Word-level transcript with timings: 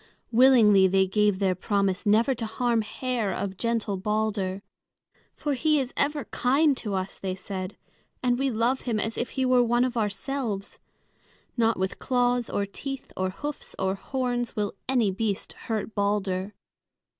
Willingly 0.31 0.87
they 0.87 1.05
gave 1.05 1.37
their 1.37 1.53
promise 1.53 2.07
never 2.07 2.33
to 2.33 2.47
harm 2.47 2.81
hair 2.81 3.31
of 3.31 3.55
gentle 3.55 3.97
Balder. 3.97 4.63
"For 5.35 5.53
he 5.53 5.79
is 5.79 5.93
ever 5.95 6.25
kind 6.25 6.75
to 6.77 6.95
us," 6.95 7.19
they 7.19 7.35
said, 7.35 7.77
"and 8.23 8.39
we 8.39 8.49
love 8.49 8.81
him 8.81 8.99
as 8.99 9.15
if 9.15 9.29
he 9.37 9.45
were 9.45 9.61
one 9.61 9.85
of 9.85 9.95
ourselves. 9.95 10.79
Not 11.55 11.77
with 11.77 11.99
claws 11.99 12.49
or 12.49 12.65
teeth 12.65 13.11
or 13.15 13.29
hoofs 13.29 13.75
or 13.77 13.93
horns 13.93 14.55
will 14.55 14.73
any 14.89 15.11
beast 15.11 15.53
hurt 15.53 15.93
Balder." 15.93 16.55